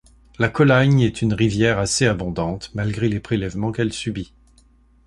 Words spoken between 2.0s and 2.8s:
abondante,